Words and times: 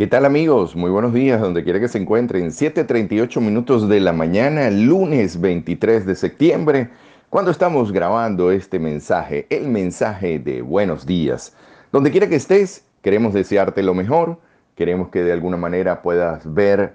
¿Qué 0.00 0.06
tal 0.06 0.24
amigos? 0.24 0.76
Muy 0.76 0.90
buenos 0.90 1.12
días, 1.12 1.42
donde 1.42 1.62
quiera 1.62 1.78
que 1.78 1.86
se 1.86 1.98
encuentren. 1.98 2.46
7.38 2.46 3.38
minutos 3.38 3.86
de 3.86 4.00
la 4.00 4.14
mañana, 4.14 4.70
lunes 4.70 5.38
23 5.38 6.06
de 6.06 6.14
septiembre, 6.14 6.88
cuando 7.28 7.50
estamos 7.50 7.92
grabando 7.92 8.50
este 8.50 8.78
mensaje, 8.78 9.46
el 9.50 9.68
mensaje 9.68 10.38
de 10.38 10.62
buenos 10.62 11.04
días. 11.04 11.54
Donde 11.92 12.10
quiera 12.10 12.30
que 12.30 12.36
estés, 12.36 12.82
queremos 13.02 13.34
desearte 13.34 13.82
lo 13.82 13.92
mejor, 13.92 14.38
queremos 14.74 15.10
que 15.10 15.22
de 15.22 15.32
alguna 15.32 15.58
manera 15.58 16.00
puedas 16.00 16.50
ver 16.50 16.94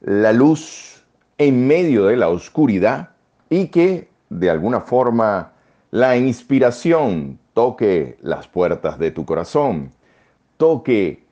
la 0.00 0.32
luz 0.32 1.04
en 1.36 1.66
medio 1.66 2.06
de 2.06 2.16
la 2.16 2.30
oscuridad 2.30 3.10
y 3.50 3.66
que 3.66 4.08
de 4.30 4.48
alguna 4.48 4.80
forma 4.80 5.52
la 5.90 6.16
inspiración 6.16 7.38
toque 7.52 8.16
las 8.22 8.48
puertas 8.48 8.98
de 8.98 9.10
tu 9.10 9.26
corazón, 9.26 9.92
toque 10.56 11.28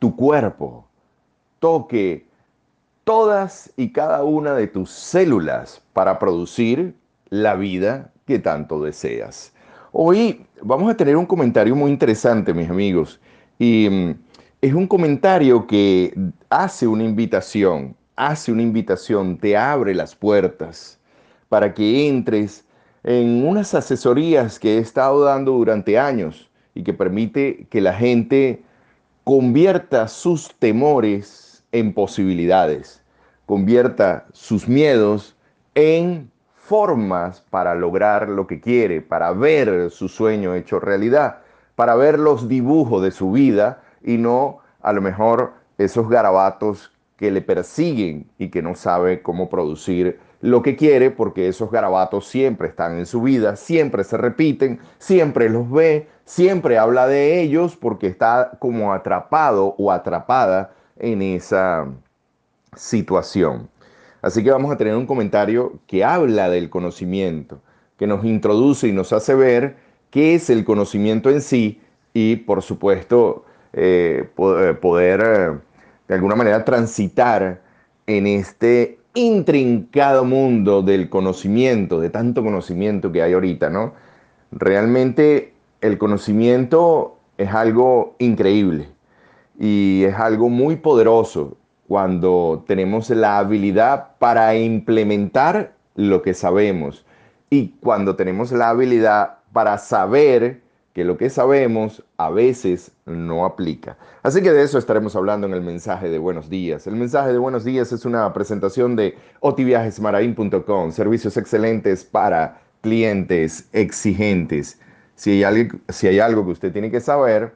tu 0.00 0.16
cuerpo, 0.16 0.88
toque 1.60 2.26
todas 3.04 3.72
y 3.76 3.92
cada 3.92 4.24
una 4.24 4.54
de 4.54 4.66
tus 4.66 4.90
células 4.90 5.82
para 5.92 6.18
producir 6.18 6.96
la 7.28 7.54
vida 7.54 8.10
que 8.26 8.38
tanto 8.38 8.82
deseas. 8.82 9.52
Hoy 9.92 10.44
vamos 10.62 10.90
a 10.90 10.96
tener 10.96 11.16
un 11.16 11.26
comentario 11.26 11.76
muy 11.76 11.90
interesante, 11.90 12.54
mis 12.54 12.70
amigos, 12.70 13.20
y 13.58 13.88
mm, 13.90 14.14
es 14.62 14.72
un 14.72 14.86
comentario 14.86 15.66
que 15.66 16.14
hace 16.48 16.86
una 16.86 17.04
invitación, 17.04 17.94
hace 18.16 18.52
una 18.52 18.62
invitación, 18.62 19.36
te 19.36 19.56
abre 19.56 19.94
las 19.94 20.16
puertas 20.16 20.98
para 21.50 21.74
que 21.74 22.08
entres 22.08 22.64
en 23.02 23.46
unas 23.46 23.74
asesorías 23.74 24.58
que 24.58 24.76
he 24.76 24.78
estado 24.78 25.24
dando 25.24 25.52
durante 25.52 25.98
años 25.98 26.48
y 26.74 26.84
que 26.84 26.94
permite 26.94 27.66
que 27.68 27.80
la 27.82 27.92
gente 27.92 28.62
convierta 29.30 30.08
sus 30.08 30.52
temores 30.58 31.62
en 31.70 31.94
posibilidades, 31.94 33.00
convierta 33.46 34.26
sus 34.32 34.66
miedos 34.66 35.36
en 35.76 36.32
formas 36.56 37.40
para 37.48 37.76
lograr 37.76 38.28
lo 38.28 38.48
que 38.48 38.60
quiere, 38.60 39.00
para 39.00 39.30
ver 39.30 39.92
su 39.92 40.08
sueño 40.08 40.56
hecho 40.56 40.80
realidad, 40.80 41.42
para 41.76 41.94
ver 41.94 42.18
los 42.18 42.48
dibujos 42.48 43.04
de 43.04 43.12
su 43.12 43.30
vida 43.30 43.84
y 44.02 44.18
no 44.18 44.58
a 44.82 44.92
lo 44.92 45.00
mejor 45.00 45.52
esos 45.78 46.08
garabatos 46.08 46.90
que 47.16 47.30
le 47.30 47.40
persiguen 47.40 48.26
y 48.36 48.48
que 48.48 48.62
no 48.62 48.74
sabe 48.74 49.22
cómo 49.22 49.48
producir 49.48 50.18
lo 50.40 50.62
que 50.62 50.74
quiere 50.74 51.12
porque 51.12 51.46
esos 51.46 51.70
garabatos 51.70 52.26
siempre 52.26 52.66
están 52.66 52.98
en 52.98 53.06
su 53.06 53.22
vida, 53.22 53.54
siempre 53.54 54.02
se 54.02 54.16
repiten, 54.16 54.80
siempre 54.98 55.48
los 55.48 55.70
ve, 55.70 56.08
siempre 56.30 56.78
habla 56.78 57.08
de 57.08 57.42
ellos 57.42 57.76
porque 57.76 58.06
está 58.06 58.52
como 58.60 58.92
atrapado 58.92 59.74
o 59.78 59.90
atrapada 59.90 60.72
en 60.96 61.22
esa 61.22 61.88
situación. 62.76 63.68
Así 64.22 64.44
que 64.44 64.52
vamos 64.52 64.70
a 64.70 64.76
tener 64.76 64.94
un 64.94 65.06
comentario 65.06 65.80
que 65.88 66.04
habla 66.04 66.48
del 66.48 66.70
conocimiento, 66.70 67.60
que 67.98 68.06
nos 68.06 68.24
introduce 68.24 68.86
y 68.86 68.92
nos 68.92 69.12
hace 69.12 69.34
ver 69.34 69.76
qué 70.10 70.36
es 70.36 70.50
el 70.50 70.64
conocimiento 70.64 71.30
en 71.30 71.42
sí 71.42 71.80
y 72.14 72.36
por 72.36 72.62
supuesto 72.62 73.44
eh, 73.72 74.30
eh, 74.38 74.74
poder 74.80 75.20
eh, 75.24 75.58
de 76.06 76.14
alguna 76.14 76.36
manera 76.36 76.64
transitar 76.64 77.60
en 78.06 78.28
este 78.28 79.00
intrincado 79.14 80.24
mundo 80.24 80.82
del 80.82 81.10
conocimiento, 81.10 82.00
de 82.00 82.10
tanto 82.10 82.44
conocimiento 82.44 83.10
que 83.10 83.20
hay 83.20 83.32
ahorita, 83.32 83.68
¿no? 83.68 83.94
Realmente 84.52 85.49
el 85.80 85.98
conocimiento 85.98 87.18
es 87.38 87.52
algo 87.52 88.14
increíble 88.18 88.88
y 89.58 90.04
es 90.04 90.14
algo 90.14 90.48
muy 90.48 90.76
poderoso 90.76 91.56
cuando 91.88 92.64
tenemos 92.66 93.10
la 93.10 93.38
habilidad 93.38 94.10
para 94.18 94.54
implementar 94.56 95.74
lo 95.96 96.22
que 96.22 96.34
sabemos 96.34 97.04
y 97.50 97.70
cuando 97.80 98.14
tenemos 98.14 98.52
la 98.52 98.68
habilidad 98.68 99.38
para 99.52 99.76
saber 99.78 100.62
que 100.92 101.04
lo 101.04 101.16
que 101.16 101.30
sabemos 101.30 102.04
a 102.16 102.30
veces 102.30 102.92
no 103.06 103.44
aplica. 103.44 103.96
Así 104.22 104.42
que 104.42 104.52
de 104.52 104.62
eso 104.62 104.78
estaremos 104.78 105.14
hablando 105.16 105.46
en 105.46 105.54
el 105.54 105.62
mensaje 105.62 106.08
de 106.08 106.18
buenos 106.18 106.50
días. 106.50 106.86
El 106.86 106.96
mensaje 106.96 107.32
de 107.32 107.38
buenos 107.38 107.64
días 107.64 107.92
es 107.92 108.04
una 108.04 108.32
presentación 108.32 108.96
de 108.96 109.16
otiviajesmarain.com, 109.40 110.92
servicios 110.92 111.36
excelentes 111.36 112.04
para 112.04 112.60
clientes 112.82 113.68
exigentes. 113.72 114.80
Si 115.20 115.32
hay, 115.32 115.44
algo, 115.44 115.78
si 115.90 116.06
hay 116.06 116.18
algo 116.18 116.46
que 116.46 116.52
usted 116.52 116.72
tiene 116.72 116.90
que 116.90 116.98
saber, 116.98 117.52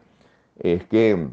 es 0.58 0.84
que 0.84 1.28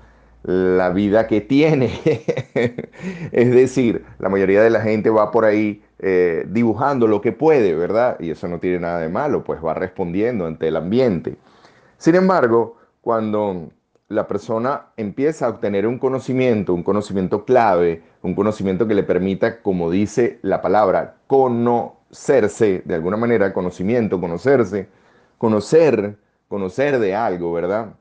la 0.47 0.89
vida 0.91 1.27
que 1.27 1.41
tiene. 1.41 1.91
es 3.33 3.51
decir, 3.51 4.05
la 4.17 4.29
mayoría 4.29 4.63
de 4.63 4.69
la 4.69 4.79
gente 4.79 5.09
va 5.09 5.29
por 5.29 5.43
ahí 5.43 5.83
eh, 5.99 6.45
dibujando 6.47 7.05
lo 7.05 7.19
que 7.19 7.33
puede, 7.33 7.75
¿verdad? 7.75 8.17
Y 8.21 8.31
eso 8.31 8.47
no 8.47 8.59
tiene 8.59 8.79
nada 8.79 8.99
de 8.99 9.09
malo, 9.09 9.43
pues 9.43 9.63
va 9.63 9.73
respondiendo 9.73 10.45
ante 10.45 10.69
el 10.69 10.77
ambiente. 10.77 11.35
Sin 11.97 12.15
embargo, 12.15 12.77
cuando 13.01 13.69
la 14.07 14.25
persona 14.25 14.87
empieza 14.95 15.45
a 15.45 15.49
obtener 15.49 15.85
un 15.85 15.99
conocimiento, 15.99 16.73
un 16.73 16.83
conocimiento 16.83 17.43
clave, 17.43 18.03
un 18.21 18.33
conocimiento 18.33 18.87
que 18.87 18.95
le 18.95 19.03
permita, 19.03 19.61
como 19.61 19.91
dice 19.91 20.39
la 20.43 20.61
palabra, 20.61 21.15
conocerse, 21.27 22.83
de 22.85 22.95
alguna 22.95 23.17
manera, 23.17 23.51
conocimiento, 23.51 24.21
conocerse, 24.21 24.87
conocer, 25.37 26.15
conocer 26.47 26.99
de 26.99 27.15
algo, 27.15 27.51
¿verdad? 27.51 27.95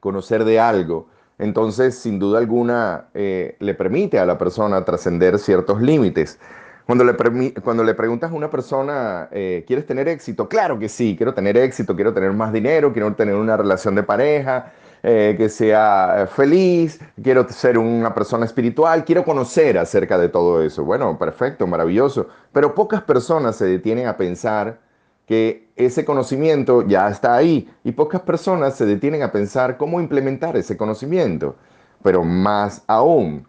Conocer 0.00 0.44
de 0.44 0.60
algo. 0.60 1.08
Entonces, 1.42 1.98
sin 1.98 2.20
duda 2.20 2.38
alguna, 2.38 3.06
eh, 3.14 3.56
le 3.58 3.74
permite 3.74 4.20
a 4.20 4.24
la 4.24 4.38
persona 4.38 4.84
trascender 4.84 5.40
ciertos 5.40 5.82
límites. 5.82 6.38
Cuando 6.86 7.02
le, 7.02 7.52
cuando 7.64 7.96
preguntas 7.96 8.30
a 8.30 8.34
una 8.34 8.48
persona, 8.48 9.28
eh, 9.32 9.64
¿quieres 9.66 9.84
tener 9.84 10.06
éxito? 10.06 10.48
Claro 10.48 10.78
que 10.78 10.88
sí, 10.88 11.16
quiero 11.16 11.34
tener 11.34 11.56
éxito, 11.56 11.96
quiero 11.96 12.14
tener 12.14 12.32
más 12.32 12.52
dinero, 12.52 12.92
quiero 12.92 13.12
tener 13.14 13.34
una 13.34 13.56
relación 13.56 13.96
de 13.96 14.04
pareja, 14.04 14.72
eh, 15.02 15.34
que 15.36 15.48
sea 15.48 16.28
feliz, 16.32 17.00
quiero 17.20 17.48
ser 17.48 17.76
una 17.76 18.14
persona 18.14 18.46
espiritual, 18.46 19.04
quiero 19.04 19.24
conocer 19.24 19.78
acerca 19.78 20.18
de 20.18 20.28
todo 20.28 20.62
eso. 20.62 20.84
Bueno, 20.84 21.18
perfecto, 21.18 21.66
maravilloso. 21.66 22.28
Pero 22.52 22.72
pocas 22.72 23.02
personas 23.02 23.56
se 23.56 23.64
detienen 23.64 24.06
a 24.06 24.16
pensar 24.16 24.78
que 25.26 25.71
ese 25.84 26.04
conocimiento 26.04 26.86
ya 26.86 27.08
está 27.08 27.36
ahí 27.36 27.68
y 27.84 27.92
pocas 27.92 28.22
personas 28.22 28.76
se 28.76 28.86
detienen 28.86 29.22
a 29.22 29.32
pensar 29.32 29.76
cómo 29.76 30.00
implementar 30.00 30.56
ese 30.56 30.76
conocimiento. 30.76 31.56
Pero 32.02 32.24
más 32.24 32.82
aún, 32.86 33.46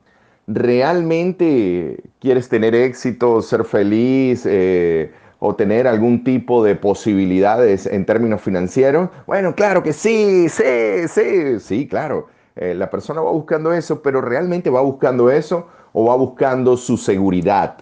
¿realmente 0.48 2.02
quieres 2.20 2.50
tener 2.50 2.76
éxito, 2.76 3.42
ser 3.42 3.66
feliz 3.66 4.46
eh, 4.46 5.12
o 5.40 5.56
tener 5.56 5.88
algún 5.88 6.24
tipo 6.24 6.64
de 6.64 6.76
posibilidades 6.76 7.86
en 7.86 8.06
términos 8.06 8.42
financieros? 8.42 9.10
Bueno, 9.28 9.56
claro 9.56 9.84
que 9.84 9.94
sí, 9.94 10.48
sí, 10.50 11.08
sí, 11.08 11.60
sí, 11.60 11.88
claro. 11.88 12.28
Eh, 12.56 12.76
la 12.76 12.90
persona 12.90 13.22
va 13.22 13.32
buscando 13.32 13.74
eso, 13.74 14.02
pero 14.02 14.22
¿realmente 14.22 14.70
va 14.70 14.82
buscando 14.82 15.32
eso 15.32 15.68
o 15.92 16.06
va 16.06 16.16
buscando 16.16 16.78
su 16.78 16.98
seguridad? 16.98 17.78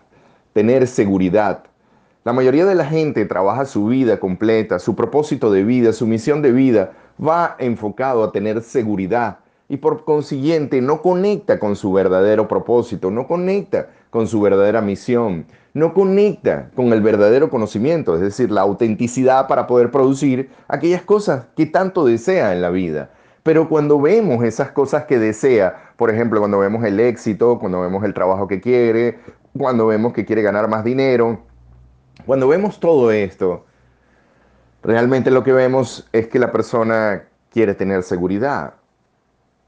Tener 0.53 0.87
seguridad 0.87 1.63
la 2.23 2.33
mayoría 2.33 2.65
de 2.65 2.75
la 2.75 2.85
gente 2.85 3.25
trabaja 3.25 3.65
su 3.65 3.87
vida 3.87 4.19
completa, 4.19 4.77
su 4.77 4.95
propósito 4.95 5.51
de 5.51 5.63
vida, 5.63 5.91
su 5.91 6.05
misión 6.05 6.43
de 6.43 6.51
vida 6.51 6.91
va 7.19 7.55
enfocado 7.57 8.23
a 8.23 8.31
tener 8.31 8.61
seguridad 8.61 9.39
y 9.67 9.77
por 9.77 10.03
consiguiente 10.05 10.81
no 10.81 11.01
conecta 11.01 11.57
con 11.57 11.75
su 11.75 11.91
verdadero 11.91 12.47
propósito, 12.47 13.09
no 13.09 13.25
conecta 13.27 13.87
con 14.11 14.27
su 14.27 14.39
verdadera 14.39 14.81
misión, 14.81 15.45
no 15.73 15.95
conecta 15.95 16.69
con 16.75 16.93
el 16.93 17.01
verdadero 17.01 17.49
conocimiento, 17.49 18.13
es 18.13 18.21
decir, 18.21 18.51
la 18.51 18.61
autenticidad 18.61 19.47
para 19.47 19.65
poder 19.65 19.89
producir 19.89 20.51
aquellas 20.67 21.01
cosas 21.01 21.47
que 21.55 21.65
tanto 21.65 22.05
desea 22.05 22.53
en 22.53 22.61
la 22.61 22.69
vida. 22.69 23.09
Pero 23.41 23.67
cuando 23.67 23.99
vemos 23.99 24.43
esas 24.43 24.71
cosas 24.71 25.05
que 25.05 25.17
desea, 25.17 25.93
por 25.95 26.11
ejemplo, 26.11 26.39
cuando 26.39 26.59
vemos 26.59 26.83
el 26.83 26.99
éxito, 26.99 27.57
cuando 27.57 27.81
vemos 27.81 28.03
el 28.03 28.13
trabajo 28.13 28.47
que 28.47 28.61
quiere, 28.61 29.17
cuando 29.57 29.87
vemos 29.87 30.13
que 30.13 30.25
quiere 30.25 30.43
ganar 30.43 30.67
más 30.67 30.83
dinero, 30.83 31.49
cuando 32.25 32.47
vemos 32.47 32.79
todo 32.79 33.11
esto, 33.11 33.65
realmente 34.83 35.31
lo 35.31 35.43
que 35.43 35.53
vemos 35.53 36.07
es 36.11 36.27
que 36.27 36.39
la 36.39 36.51
persona 36.51 37.23
quiere 37.51 37.73
tener 37.73 38.03
seguridad. 38.03 38.73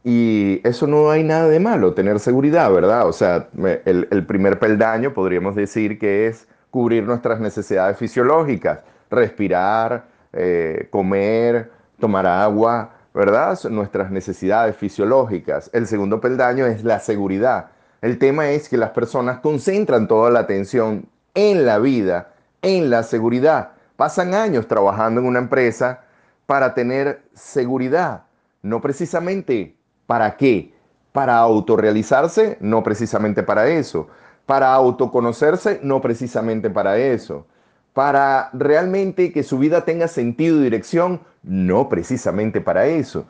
Y 0.04 0.60
eso 0.68 0.86
no 0.86 1.10
hay 1.12 1.24
nada 1.24 1.48
de 1.48 1.60
malo, 1.60 1.94
tener 1.94 2.20
seguridad, 2.20 2.72
¿verdad? 2.72 3.08
O 3.08 3.14
sea, 3.14 3.48
el, 3.86 4.26
primer 4.26 4.60
peldaño 4.60 5.14
podríamos 5.14 5.56
decir 5.56 5.98
que 5.98 6.28
es 6.28 6.48
cubrir 6.70 7.04
nuestras 7.04 7.40
necesidades 7.40 7.98
fisiológicas, 7.98 8.80
respirar, 9.10 10.06
eh, 10.34 10.88
comer, 10.90 11.72
tomar 12.00 12.26
agua, 12.26 12.92
¿verdad? 13.14 13.58
nuestras 13.70 14.12
necesidades 14.12 14.76
fisiológicas. 14.76 15.70
El 15.74 15.88
segundo 15.88 16.20
peldaño 16.20 16.66
es 16.66 16.84
la 16.84 17.00
seguridad. 17.00 17.68
El 18.02 18.18
tema 18.18 18.50
es 18.50 18.68
que 18.68 18.76
las 18.76 18.90
personas 18.90 19.40
concentran 19.40 20.10
toda 20.10 20.30
la 20.30 20.40
atención 20.40 21.08
en 21.34 21.66
la 21.66 21.80
vida, 21.80 22.33
en 22.64 22.90
la 22.90 23.04
seguridad. 23.04 23.74
Pasan 23.96 24.34
años 24.34 24.68
trabajando 24.68 25.22
en 25.22 25.28
una 25.28 25.40
empresa 25.40 26.02
para 26.48 26.74
tener 26.74 27.24
seguridad, 27.34 28.24
no 28.64 28.82
precisamente 28.82 29.76
para 30.08 30.36
qué. 30.36 30.74
Para 31.12 31.38
autorrealizarse, 31.38 32.58
no 32.60 32.82
precisamente 32.82 33.44
para 33.44 33.68
eso. 33.68 34.08
Para 34.48 34.74
autoconocerse, 34.74 35.80
no 35.84 36.02
precisamente 36.02 36.72
para 36.72 36.98
eso. 36.98 37.46
Para 37.94 38.50
realmente 38.54 39.32
que 39.32 39.44
su 39.44 39.60
vida 39.60 39.86
tenga 39.86 40.08
sentido 40.08 40.60
y 40.60 40.64
dirección, 40.64 41.22
no 41.44 41.88
precisamente 41.88 42.62
para 42.62 42.88
eso. 42.88 43.26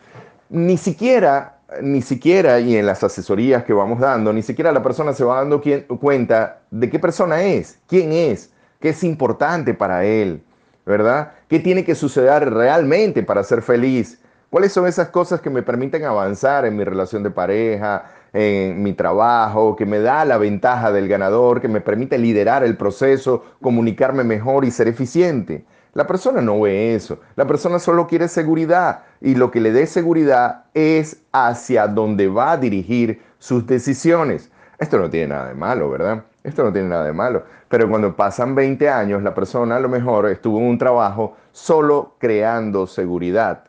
Ni 0.49 0.77
siquiera, 0.77 1.57
ni 1.81 2.01
siquiera, 2.01 2.61
y 2.61 2.77
en 2.77 2.85
las 2.85 3.03
asesorías 3.03 3.65
que 3.65 3.73
vamos 3.73 3.99
dando, 3.99 4.31
ni 4.31 4.43
siquiera 4.43 4.71
la 4.71 4.81
persona 4.81 5.11
se 5.11 5.25
va 5.25 5.39
dando 5.39 5.61
cuenta 5.99 6.61
de 6.71 6.89
qué 6.89 6.99
persona 6.99 7.43
es, 7.43 7.79
quién 7.87 8.13
es, 8.13 8.52
qué 8.83 8.89
es 8.89 9.01
importante 9.05 9.73
para 9.73 10.03
él, 10.03 10.43
¿verdad? 10.85 11.31
¿Qué 11.47 11.61
tiene 11.61 11.85
que 11.85 11.95
suceder 11.95 12.53
realmente 12.53 13.23
para 13.23 13.41
ser 13.41 13.61
feliz? 13.61 14.19
¿Cuáles 14.49 14.73
son 14.73 14.87
esas 14.87 15.07
cosas 15.07 15.39
que 15.39 15.49
me 15.49 15.63
permiten 15.63 16.03
avanzar 16.03 16.65
en 16.65 16.75
mi 16.75 16.83
relación 16.83 17.23
de 17.23 17.31
pareja, 17.31 18.11
en 18.33 18.83
mi 18.83 18.91
trabajo, 18.91 19.77
que 19.77 19.85
me 19.85 19.99
da 19.99 20.25
la 20.25 20.37
ventaja 20.37 20.91
del 20.91 21.07
ganador, 21.07 21.61
que 21.61 21.69
me 21.69 21.79
permite 21.79 22.17
liderar 22.17 22.61
el 22.65 22.75
proceso, 22.75 23.45
comunicarme 23.61 24.25
mejor 24.25 24.65
y 24.65 24.71
ser 24.71 24.89
eficiente? 24.89 25.63
La 25.93 26.05
persona 26.05 26.41
no 26.41 26.59
ve 26.59 26.93
eso. 26.93 27.21
La 27.37 27.47
persona 27.47 27.79
solo 27.79 28.05
quiere 28.05 28.27
seguridad 28.27 29.03
y 29.21 29.35
lo 29.35 29.49
que 29.49 29.61
le 29.61 29.71
dé 29.71 29.87
seguridad 29.87 30.65
es 30.73 31.21
hacia 31.31 31.87
dónde 31.87 32.27
va 32.27 32.51
a 32.51 32.57
dirigir 32.57 33.21
sus 33.39 33.65
decisiones. 33.65 34.51
Esto 34.77 34.97
no 34.97 35.09
tiene 35.09 35.27
nada 35.27 35.47
de 35.47 35.53
malo, 35.53 35.89
¿verdad? 35.89 36.25
Esto 36.43 36.63
no 36.63 36.73
tiene 36.73 36.89
nada 36.89 37.05
de 37.05 37.13
malo. 37.13 37.43
Pero 37.69 37.89
cuando 37.89 38.15
pasan 38.15 38.53
20 38.53 38.89
años, 38.89 39.23
la 39.23 39.33
persona 39.33 39.77
a 39.77 39.79
lo 39.79 39.89
mejor 39.89 40.27
estuvo 40.27 40.59
en 40.59 40.65
un 40.65 40.77
trabajo 40.77 41.35
solo 41.51 42.15
creando 42.19 42.85
seguridad. 42.85 43.65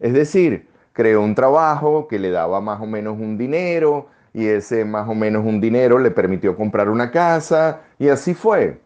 Es 0.00 0.14
decir, 0.14 0.68
creó 0.92 1.20
un 1.22 1.34
trabajo 1.34 2.08
que 2.08 2.18
le 2.18 2.30
daba 2.30 2.60
más 2.60 2.80
o 2.80 2.86
menos 2.86 3.18
un 3.18 3.36
dinero 3.36 4.08
y 4.32 4.46
ese 4.46 4.84
más 4.84 5.08
o 5.08 5.14
menos 5.14 5.44
un 5.44 5.60
dinero 5.60 5.98
le 5.98 6.10
permitió 6.10 6.56
comprar 6.56 6.88
una 6.88 7.10
casa 7.10 7.82
y 7.98 8.08
así 8.08 8.34
fue. 8.34 8.80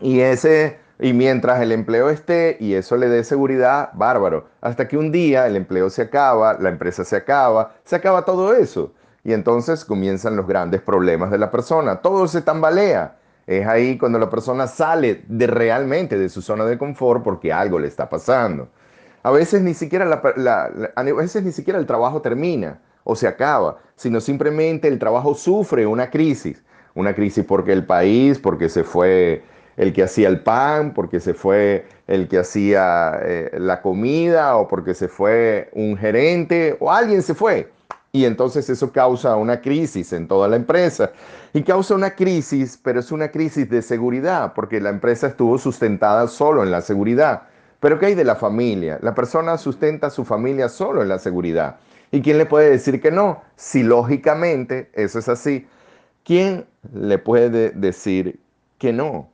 Y 0.00 0.20
ese 0.20 0.78
y 1.02 1.14
mientras 1.14 1.60
el 1.62 1.72
empleo 1.72 2.10
esté 2.10 2.58
y 2.60 2.74
eso 2.74 2.96
le 2.96 3.08
dé 3.08 3.24
seguridad, 3.24 3.90
bárbaro. 3.94 4.48
Hasta 4.60 4.86
que 4.86 4.98
un 4.98 5.10
día 5.10 5.46
el 5.46 5.56
empleo 5.56 5.88
se 5.88 6.02
acaba, 6.02 6.58
la 6.60 6.68
empresa 6.68 7.04
se 7.04 7.16
acaba, 7.16 7.74
se 7.84 7.96
acaba 7.96 8.24
todo 8.24 8.54
eso. 8.54 8.92
Y 9.24 9.32
entonces 9.32 9.84
comienzan 9.84 10.36
los 10.36 10.46
grandes 10.46 10.80
problemas 10.80 11.30
de 11.30 11.38
la 11.38 11.50
persona. 11.50 11.96
Todo 11.96 12.26
se 12.26 12.42
tambalea. 12.42 13.16
Es 13.46 13.66
ahí 13.66 13.98
cuando 13.98 14.18
la 14.18 14.30
persona 14.30 14.66
sale 14.66 15.24
de 15.26 15.46
realmente 15.46 16.18
de 16.18 16.28
su 16.28 16.40
zona 16.40 16.64
de 16.64 16.78
confort 16.78 17.22
porque 17.22 17.52
algo 17.52 17.78
le 17.78 17.88
está 17.88 18.08
pasando. 18.08 18.68
A 19.22 19.30
veces 19.30 19.60
ni 19.62 19.74
siquiera, 19.74 20.22
a 20.94 21.02
veces 21.02 21.42
ni 21.42 21.52
siquiera 21.52 21.78
el 21.78 21.86
trabajo 21.86 22.22
termina 22.22 22.80
o 23.04 23.14
se 23.16 23.26
acaba, 23.26 23.78
sino 23.96 24.20
simplemente 24.20 24.88
el 24.88 24.98
trabajo 24.98 25.34
sufre 25.34 25.86
una 25.86 26.10
crisis. 26.10 26.62
Una 26.94 27.14
crisis 27.14 27.44
porque 27.44 27.72
el 27.72 27.84
país, 27.84 28.38
porque 28.38 28.68
se 28.68 28.84
fue 28.84 29.42
el 29.76 29.92
que 29.92 30.02
hacía 30.02 30.28
el 30.28 30.40
pan, 30.40 30.92
porque 30.92 31.20
se 31.20 31.34
fue 31.34 31.86
el 32.06 32.28
que 32.28 32.38
hacía 32.38 33.18
eh, 33.22 33.50
la 33.58 33.80
comida 33.80 34.56
o 34.56 34.68
porque 34.68 34.94
se 34.94 35.08
fue 35.08 35.70
un 35.72 35.96
gerente 35.96 36.76
o 36.80 36.90
alguien 36.90 37.22
se 37.22 37.34
fue. 37.34 37.70
Y 38.12 38.24
entonces 38.24 38.68
eso 38.68 38.92
causa 38.92 39.36
una 39.36 39.60
crisis 39.60 40.12
en 40.12 40.26
toda 40.26 40.48
la 40.48 40.56
empresa. 40.56 41.12
Y 41.52 41.62
causa 41.62 41.94
una 41.94 42.14
crisis, 42.14 42.78
pero 42.82 43.00
es 43.00 43.12
una 43.12 43.30
crisis 43.30 43.68
de 43.68 43.82
seguridad, 43.82 44.52
porque 44.54 44.80
la 44.80 44.90
empresa 44.90 45.28
estuvo 45.28 45.58
sustentada 45.58 46.26
solo 46.28 46.62
en 46.62 46.70
la 46.70 46.80
seguridad. 46.80 47.42
Pero 47.78 47.98
¿qué 47.98 48.06
hay 48.06 48.14
de 48.14 48.24
la 48.24 48.36
familia? 48.36 48.98
La 49.02 49.14
persona 49.14 49.56
sustenta 49.58 50.08
a 50.08 50.10
su 50.10 50.24
familia 50.24 50.68
solo 50.68 51.02
en 51.02 51.08
la 51.08 51.18
seguridad. 51.18 51.76
¿Y 52.10 52.20
quién 52.22 52.38
le 52.38 52.46
puede 52.46 52.70
decir 52.70 53.00
que 53.00 53.10
no? 53.10 53.42
Si 53.56 53.82
lógicamente 53.82 54.90
eso 54.94 55.18
es 55.20 55.28
así, 55.28 55.66
¿quién 56.24 56.66
le 56.92 57.18
puede 57.18 57.70
decir 57.70 58.40
que 58.78 58.92
no? 58.92 59.30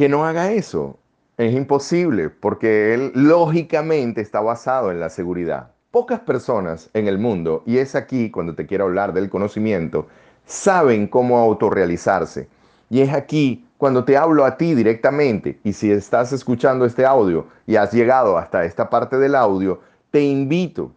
que 0.00 0.08
no 0.08 0.24
haga 0.24 0.52
eso. 0.52 0.98
Es 1.36 1.54
imposible 1.54 2.30
porque 2.30 2.94
él 2.94 3.12
lógicamente 3.14 4.22
está 4.22 4.40
basado 4.40 4.90
en 4.90 4.98
la 4.98 5.10
seguridad. 5.10 5.72
Pocas 5.90 6.20
personas 6.20 6.88
en 6.94 7.08
el 7.08 7.18
mundo, 7.18 7.64
y 7.66 7.78
es 7.78 7.96
aquí 7.96 8.30
cuando 8.30 8.54
te 8.54 8.64
quiero 8.64 8.84
hablar 8.84 9.12
del 9.12 9.28
conocimiento, 9.28 10.06
saben 10.46 11.08
cómo 11.08 11.36
autorrealizarse. 11.36 12.48
Y 12.88 13.00
es 13.00 13.12
aquí 13.12 13.66
cuando 13.76 14.04
te 14.04 14.16
hablo 14.16 14.44
a 14.44 14.56
ti 14.56 14.74
directamente, 14.74 15.58
y 15.64 15.72
si 15.72 15.90
estás 15.90 16.32
escuchando 16.32 16.84
este 16.84 17.04
audio 17.04 17.46
y 17.66 17.74
has 17.74 17.92
llegado 17.92 18.38
hasta 18.38 18.64
esta 18.64 18.88
parte 18.88 19.18
del 19.18 19.34
audio, 19.34 19.80
te 20.12 20.22
invito, 20.22 20.92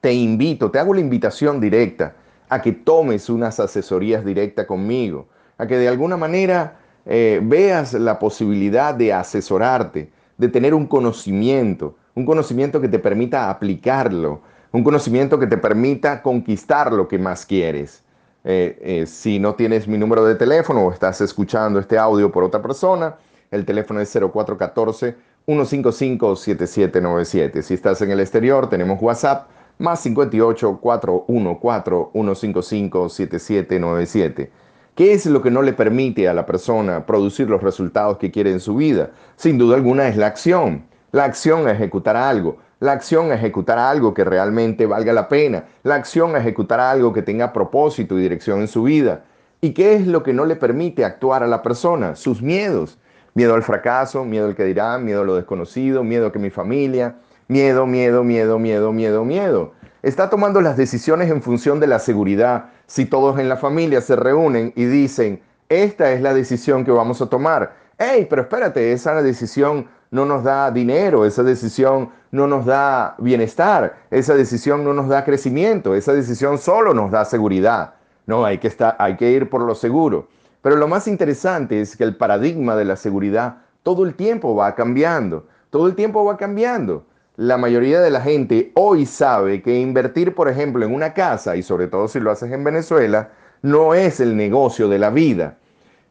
te 0.00 0.14
invito, 0.14 0.70
te 0.70 0.78
hago 0.78 0.94
la 0.94 1.00
invitación 1.00 1.60
directa 1.60 2.14
a 2.48 2.62
que 2.62 2.72
tomes 2.72 3.28
unas 3.28 3.60
asesorías 3.60 4.24
directas 4.24 4.64
conmigo, 4.64 5.28
a 5.58 5.66
que 5.66 5.76
de 5.76 5.88
alguna 5.88 6.16
manera 6.16 6.78
eh, 7.04 7.40
veas 7.42 7.92
la 7.92 8.18
posibilidad 8.18 8.94
de 8.94 9.12
asesorarte, 9.12 10.10
de 10.38 10.48
tener 10.48 10.72
un 10.72 10.86
conocimiento, 10.86 11.96
un 12.18 12.26
conocimiento 12.26 12.80
que 12.80 12.88
te 12.88 12.98
permita 12.98 13.48
aplicarlo, 13.48 14.40
un 14.72 14.82
conocimiento 14.82 15.38
que 15.38 15.46
te 15.46 15.56
permita 15.56 16.20
conquistar 16.20 16.92
lo 16.92 17.06
que 17.06 17.16
más 17.16 17.46
quieres. 17.46 18.02
Eh, 18.42 18.76
eh, 18.82 19.06
si 19.06 19.38
no 19.38 19.54
tienes 19.54 19.86
mi 19.86 19.96
número 19.96 20.24
de 20.24 20.34
teléfono 20.34 20.86
o 20.86 20.92
estás 20.92 21.20
escuchando 21.20 21.78
este 21.78 21.96
audio 21.96 22.32
por 22.32 22.42
otra 22.42 22.60
persona, 22.60 23.14
el 23.52 23.64
teléfono 23.64 24.00
es 24.00 24.12
0414 24.12 25.14
155 25.46 26.34
7797. 26.34 27.62
Si 27.62 27.74
estás 27.74 28.02
en 28.02 28.10
el 28.10 28.18
exterior, 28.18 28.68
tenemos 28.68 29.00
WhatsApp 29.00 29.48
más 29.78 30.00
58 30.00 30.78
414 30.82 32.10
155 32.12 33.08
7797. 33.10 34.50
¿Qué 34.96 35.12
es 35.12 35.24
lo 35.26 35.40
que 35.40 35.52
no 35.52 35.62
le 35.62 35.72
permite 35.72 36.28
a 36.28 36.34
la 36.34 36.44
persona 36.44 37.06
producir 37.06 37.48
los 37.48 37.62
resultados 37.62 38.18
que 38.18 38.32
quiere 38.32 38.50
en 38.50 38.58
su 38.58 38.74
vida? 38.74 39.12
Sin 39.36 39.56
duda 39.56 39.76
alguna 39.76 40.08
es 40.08 40.16
la 40.16 40.26
acción. 40.26 40.88
La 41.12 41.24
acción 41.24 41.66
a 41.66 41.72
ejecutar 41.72 42.16
algo. 42.16 42.58
La 42.80 42.92
acción 42.92 43.30
a 43.30 43.34
ejecutar 43.34 43.78
algo 43.78 44.14
que 44.14 44.24
realmente 44.24 44.86
valga 44.86 45.12
la 45.12 45.28
pena. 45.28 45.64
La 45.82 45.94
acción 45.94 46.36
a 46.36 46.38
ejecutar 46.38 46.80
algo 46.80 47.12
que 47.12 47.22
tenga 47.22 47.52
propósito 47.52 48.18
y 48.18 48.22
dirección 48.22 48.60
en 48.60 48.68
su 48.68 48.82
vida. 48.82 49.24
¿Y 49.60 49.72
qué 49.72 49.94
es 49.94 50.06
lo 50.06 50.22
que 50.22 50.32
no 50.32 50.44
le 50.44 50.56
permite 50.56 51.04
actuar 51.04 51.42
a 51.42 51.46
la 51.46 51.62
persona? 51.62 52.14
Sus 52.14 52.42
miedos. 52.42 52.98
Miedo 53.34 53.54
al 53.54 53.62
fracaso, 53.62 54.24
miedo 54.24 54.46
al 54.46 54.54
que 54.54 54.64
dirán, 54.64 55.04
miedo 55.04 55.22
a 55.22 55.24
lo 55.24 55.36
desconocido, 55.36 56.04
miedo 56.04 56.26
a 56.26 56.32
que 56.32 56.38
mi 56.38 56.50
familia. 56.50 57.16
Miedo, 57.48 57.86
miedo, 57.86 58.22
miedo, 58.22 58.58
miedo, 58.58 58.92
miedo, 58.92 59.24
miedo. 59.24 59.72
Está 60.02 60.30
tomando 60.30 60.60
las 60.60 60.76
decisiones 60.76 61.30
en 61.30 61.42
función 61.42 61.80
de 61.80 61.86
la 61.86 61.98
seguridad, 61.98 62.66
si 62.86 63.04
todos 63.04 63.38
en 63.40 63.48
la 63.48 63.56
familia 63.56 64.00
se 64.00 64.14
reúnen 64.14 64.72
y 64.76 64.84
dicen, 64.84 65.40
esta 65.68 66.12
es 66.12 66.20
la 66.20 66.34
decisión 66.34 66.84
que 66.84 66.92
vamos 66.92 67.20
a 67.20 67.26
tomar. 67.26 67.74
Hey, 67.98 68.26
pero 68.30 68.42
espérate, 68.42 68.92
esa 68.92 69.20
decisión 69.22 69.88
no 70.10 70.24
nos 70.24 70.44
da 70.44 70.70
dinero, 70.70 71.24
esa 71.24 71.42
decisión 71.42 72.10
no 72.30 72.46
nos 72.46 72.66
da 72.66 73.14
bienestar, 73.18 73.96
esa 74.10 74.34
decisión 74.34 74.84
no 74.84 74.92
nos 74.92 75.08
da 75.08 75.24
crecimiento, 75.24 75.94
esa 75.94 76.12
decisión 76.12 76.58
solo 76.58 76.94
nos 76.94 77.10
da 77.10 77.24
seguridad. 77.24 77.94
No, 78.26 78.44
hay 78.44 78.58
que, 78.58 79.30
ir 79.30 79.48
por 79.48 79.62
lo 79.62 79.74
seguro. 79.74 80.28
Pero 80.60 80.76
lo 80.76 80.88
más 80.88 81.08
interesante 81.08 81.80
es 81.80 81.96
que 81.96 82.04
el 82.04 82.16
paradigma 82.16 82.76
de 82.76 82.84
la 82.84 82.96
seguridad 82.96 83.58
todo 83.82 84.04
el 84.04 84.14
tiempo 84.14 84.54
va 84.54 84.74
cambiando, 84.74 85.46
todo 85.70 85.86
el 85.86 85.94
tiempo 85.94 86.24
va 86.24 86.36
cambiando 86.36 87.04
la 87.38 87.56
mayoría 87.56 88.00
de 88.00 88.10
la 88.10 88.20
gente 88.20 88.72
hoy 88.74 89.06
sabe 89.06 89.62
que 89.62 89.78
invertir, 89.78 90.34
por 90.34 90.48
ejemplo, 90.48 90.84
en 90.84 90.92
una 90.92 91.14
casa, 91.14 91.54
y 91.54 91.62
sobre 91.62 91.86
todo 91.86 92.08
si 92.08 92.18
lo 92.18 92.32
haces 92.32 92.50
en 92.50 92.64
Venezuela, 92.64 93.30
no 93.62 93.94
es 93.94 94.18
el 94.18 94.36
negocio 94.36 94.88
de 94.88 94.98
la 94.98 95.10
vida. 95.10 95.56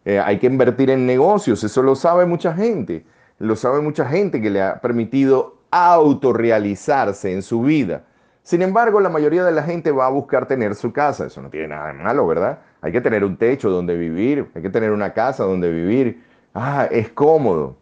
Eh, 0.06 0.20
hay 0.20 0.40
que 0.40 0.48
invertir 0.48 0.90
en 0.90 1.06
negocios, 1.06 1.66
eso 1.66 1.84
lo 1.84 1.98
sabe 1.98 2.26
mucha 2.26 2.54
gente. 2.54 3.06
Lo 3.40 3.56
sabe 3.56 3.82
mucha 3.82 4.06
gente 4.06 4.42
que 4.42 4.50
le 4.50 4.62
ha 4.62 4.82
permitido 4.82 5.58
autorrealizarse 5.72 7.34
en 7.34 7.44
su 7.44 7.62
vida. 7.62 8.04
Sin 8.44 8.62
embargo, 8.62 9.00
la 9.00 9.10
mayoría 9.10 9.44
de 9.44 9.52
la 9.52 9.64
gente 9.64 9.92
va 9.92 10.06
a 10.06 10.10
buscar 10.10 10.48
tener 10.48 10.74
su 10.76 10.94
casa. 10.94 11.26
Eso 11.26 11.42
no 11.42 11.50
tiene 11.50 11.68
nada 11.68 11.88
de 11.88 11.94
malo, 11.94 12.26
¿verdad? 12.26 12.60
Hay 12.82 12.92
que 12.92 13.02
tener 13.02 13.24
un 13.24 13.38
techo 13.38 13.70
donde 13.70 13.98
vivir, 13.98 14.50
hay 14.56 14.62
que 14.62 14.70
tener 14.70 14.92
una 14.92 15.14
casa 15.14 15.44
donde 15.44 15.70
vivir. 15.70 16.24
Ah, 16.54 16.88
es 16.90 17.10
cómodo. 17.10 17.76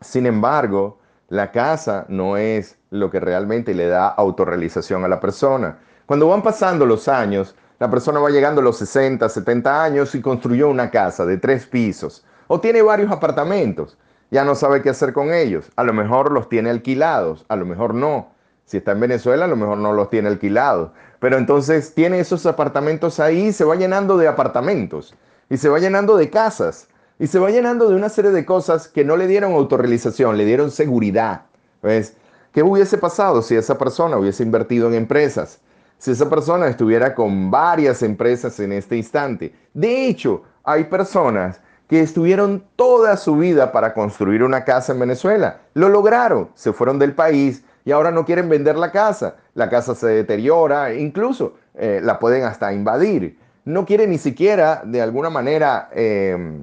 Sin 0.00 0.26
embargo, 0.26 0.98
la 1.28 1.52
casa 1.52 2.06
no 2.08 2.36
es 2.36 2.78
lo 2.90 3.10
que 3.10 3.20
realmente 3.20 3.74
le 3.74 3.86
da 3.86 4.08
autorrealización 4.08 5.04
a 5.04 5.08
la 5.08 5.20
persona. 5.20 5.78
Cuando 6.06 6.28
van 6.28 6.42
pasando 6.42 6.84
los 6.86 7.06
años, 7.08 7.54
la 7.78 7.90
persona 7.90 8.20
va 8.20 8.30
llegando 8.30 8.60
a 8.60 8.64
los 8.64 8.78
60, 8.78 9.28
70 9.28 9.84
años 9.84 10.14
y 10.14 10.20
construyó 10.20 10.68
una 10.68 10.90
casa 10.90 11.24
de 11.26 11.38
tres 11.38 11.66
pisos 11.66 12.24
o 12.48 12.60
tiene 12.60 12.82
varios 12.82 13.10
apartamentos. 13.10 13.96
Ya 14.32 14.46
no 14.46 14.54
sabe 14.54 14.80
qué 14.80 14.88
hacer 14.88 15.12
con 15.12 15.34
ellos. 15.34 15.70
A 15.76 15.84
lo 15.84 15.92
mejor 15.92 16.32
los 16.32 16.48
tiene 16.48 16.70
alquilados, 16.70 17.44
a 17.48 17.56
lo 17.56 17.66
mejor 17.66 17.92
no. 17.92 18.30
Si 18.64 18.78
está 18.78 18.92
en 18.92 19.00
Venezuela, 19.00 19.44
a 19.44 19.48
lo 19.48 19.56
mejor 19.56 19.76
no 19.76 19.92
los 19.92 20.08
tiene 20.08 20.28
alquilados. 20.28 20.90
Pero 21.20 21.36
entonces 21.36 21.92
tiene 21.92 22.18
esos 22.18 22.46
apartamentos 22.46 23.20
ahí 23.20 23.48
y 23.48 23.52
se 23.52 23.64
va 23.64 23.76
llenando 23.76 24.16
de 24.16 24.28
apartamentos. 24.28 25.14
Y 25.50 25.58
se 25.58 25.68
va 25.68 25.80
llenando 25.80 26.16
de 26.16 26.30
casas. 26.30 26.88
Y 27.18 27.26
se 27.26 27.38
va 27.38 27.50
llenando 27.50 27.90
de 27.90 27.94
una 27.94 28.08
serie 28.08 28.30
de 28.30 28.46
cosas 28.46 28.88
que 28.88 29.04
no 29.04 29.18
le 29.18 29.26
dieron 29.26 29.52
autorrealización, 29.52 30.38
le 30.38 30.46
dieron 30.46 30.70
seguridad. 30.70 31.42
¿Ves? 31.82 32.16
¿Qué 32.52 32.62
hubiese 32.62 32.96
pasado 32.96 33.42
si 33.42 33.54
esa 33.54 33.76
persona 33.76 34.16
hubiese 34.16 34.42
invertido 34.42 34.88
en 34.88 34.94
empresas? 34.94 35.60
Si 35.98 36.10
esa 36.10 36.30
persona 36.30 36.68
estuviera 36.68 37.14
con 37.14 37.50
varias 37.50 38.02
empresas 38.02 38.58
en 38.60 38.72
este 38.72 38.96
instante. 38.96 39.54
De 39.74 40.06
hecho, 40.06 40.42
hay 40.64 40.84
personas 40.84 41.60
que 41.92 42.00
estuvieron 42.00 42.64
toda 42.74 43.18
su 43.18 43.36
vida 43.36 43.70
para 43.70 43.92
construir 43.92 44.42
una 44.42 44.64
casa 44.64 44.94
en 44.94 45.00
Venezuela. 45.00 45.58
Lo 45.74 45.90
lograron, 45.90 46.48
se 46.54 46.72
fueron 46.72 46.98
del 46.98 47.14
país, 47.14 47.64
y 47.84 47.92
ahora 47.92 48.10
no 48.10 48.24
quieren 48.24 48.48
vender 48.48 48.76
la 48.76 48.90
casa. 48.90 49.36
La 49.52 49.68
casa 49.68 49.94
se 49.94 50.06
deteriora, 50.06 50.94
incluso 50.94 51.52
eh, 51.74 52.00
la 52.02 52.18
pueden 52.18 52.44
hasta 52.44 52.72
invadir. 52.72 53.38
No 53.66 53.84
quieren 53.84 54.08
ni 54.08 54.16
siquiera 54.16 54.80
de 54.86 55.02
alguna 55.02 55.28
manera, 55.28 55.90
em, 55.92 56.62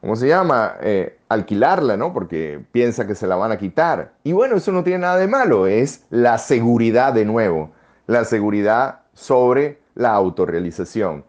¿cómo 0.00 0.16
se 0.16 0.26
llama? 0.26 0.74
Eh, 0.80 1.16
alquilarla, 1.28 1.96
¿no? 1.96 2.12
Porque 2.12 2.60
piensa 2.72 3.06
que 3.06 3.14
se 3.14 3.28
la 3.28 3.36
van 3.36 3.52
a 3.52 3.58
quitar. 3.58 4.10
Y 4.24 4.32
bueno, 4.32 4.56
eso 4.56 4.72
no 4.72 4.82
tiene 4.82 4.98
nada 4.98 5.18
de 5.18 5.28
malo, 5.28 5.68
es 5.68 6.04
la 6.10 6.36
seguridad 6.36 7.12
de 7.12 7.24
nuevo, 7.24 7.70
la 8.08 8.24
seguridad 8.24 9.02
sobre 9.12 9.78
la 9.94 10.14
autorrealización. 10.14 11.24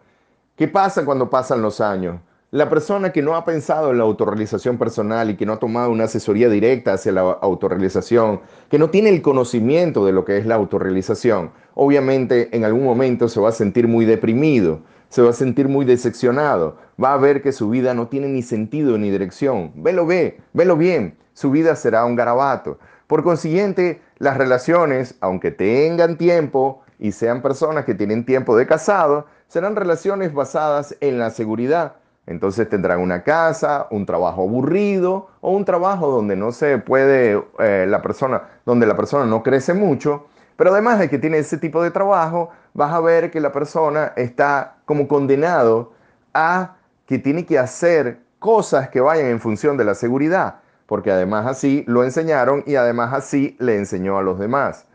¿Qué 0.55 0.67
pasa 0.67 1.05
cuando 1.05 1.29
pasan 1.29 1.61
los 1.61 1.79
años? 1.79 2.21
La 2.51 2.67
persona 2.67 3.11
que 3.11 3.21
no 3.21 3.35
ha 3.35 3.45
pensado 3.45 3.91
en 3.91 3.99
la 3.99 4.05
autorrealización 4.05 4.79
personal 4.79 5.29
y 5.29 5.37
que 5.37 5.45
no 5.45 5.53
ha 5.53 5.59
tomado 5.59 5.91
una 5.91 6.05
asesoría 6.05 6.49
directa 6.49 6.93
hacia 6.93 7.11
la 7.11 7.21
autorrealización, 7.21 8.41
que 8.71 8.79
no 8.79 8.89
tiene 8.89 9.09
el 9.09 9.21
conocimiento 9.21 10.03
de 10.03 10.13
lo 10.13 10.25
que 10.25 10.39
es 10.39 10.47
la 10.47 10.55
autorrealización, 10.55 11.51
obviamente 11.75 12.49
en 12.57 12.65
algún 12.65 12.85
momento 12.85 13.29
se 13.29 13.39
va 13.39 13.49
a 13.49 13.51
sentir 13.51 13.87
muy 13.87 14.05
deprimido, 14.05 14.79
se 15.09 15.21
va 15.21 15.29
a 15.29 15.33
sentir 15.33 15.67
muy 15.67 15.85
decepcionado, 15.85 16.77
va 17.01 17.13
a 17.13 17.17
ver 17.17 17.43
que 17.43 17.51
su 17.51 17.69
vida 17.69 17.93
no 17.93 18.07
tiene 18.07 18.27
ni 18.29 18.41
sentido 18.41 18.97
ni 18.97 19.11
dirección. 19.11 19.71
Velo 19.75 20.07
ve, 20.07 20.39
velo 20.53 20.75
bien, 20.75 21.19
su 21.33 21.51
vida 21.51 21.75
será 21.75 22.03
un 22.03 22.15
garabato. 22.15 22.79
Por 23.05 23.23
consiguiente, 23.23 24.01
las 24.17 24.37
relaciones, 24.37 25.13
aunque 25.21 25.51
tengan 25.51 26.17
tiempo 26.17 26.81
y 26.97 27.11
sean 27.11 27.43
personas 27.43 27.85
que 27.85 27.93
tienen 27.93 28.25
tiempo 28.25 28.57
de 28.57 28.65
casado, 28.65 29.27
serán 29.47 29.75
relaciones 29.75 30.33
basadas 30.33 30.97
en 30.99 31.19
la 31.19 31.29
seguridad 31.29 31.98
entonces 32.29 32.69
tendrán 32.69 32.99
una 32.99 33.23
casa, 33.23 33.87
un 33.89 34.05
trabajo 34.05 34.43
aburrido 34.43 35.29
o 35.41 35.51
un 35.51 35.65
trabajo 35.65 36.11
donde 36.11 36.35
no 36.35 36.51
se 36.51 36.77
puede, 36.77 37.43
eh, 37.57 37.87
la 37.89 38.03
persona, 38.03 38.43
donde 38.67 38.85
la 38.85 38.95
persona 38.95 39.25
no 39.25 39.41
crece 39.41 39.73
mucho. 39.73 40.27
Pero 40.55 40.71
además 40.71 40.99
de 40.99 41.09
que 41.09 41.17
tiene 41.17 41.39
ese 41.39 41.57
tipo 41.57 41.81
de 41.81 41.89
trabajo, 41.89 42.51
vas 42.75 42.93
a 42.93 42.99
ver 42.99 43.31
que 43.31 43.39
la 43.39 43.51
persona 43.51 44.13
está 44.15 44.75
como 44.85 45.07
condenado 45.07 45.93
a 46.31 46.75
que 47.07 47.17
tiene 47.17 47.47
que 47.47 47.57
hacer 47.57 48.19
cosas 48.37 48.89
que 48.89 49.01
vayan 49.01 49.25
en 49.25 49.39
función 49.39 49.75
de 49.75 49.85
la 49.85 49.95
seguridad, 49.95 50.59
porque 50.85 51.11
además 51.11 51.47
así 51.47 51.83
lo 51.87 52.03
enseñaron 52.03 52.63
y 52.67 52.75
además 52.75 53.11
así 53.11 53.57
le 53.59 53.75
enseñó 53.75 54.19
a 54.19 54.21
los 54.21 54.37
demás. 54.37 54.85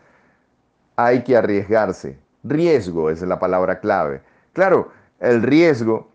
Hay 0.95 1.25
que 1.25 1.37
arriesgarse. 1.37 2.17
Riesgo 2.45 3.11
es 3.11 3.23
la 3.23 3.41
palabra 3.41 3.81
clave. 3.81 4.23
Claro, 4.53 4.93
el 5.19 5.43
riesgo 5.43 6.14